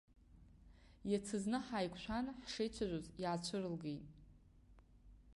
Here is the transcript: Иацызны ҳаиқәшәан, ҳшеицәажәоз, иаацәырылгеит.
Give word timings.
Иацызны 1.11 1.57
ҳаиқәшәан, 1.65 2.25
ҳшеицәажәоз, 2.41 3.05
иаацәырылгеит. 3.23 4.03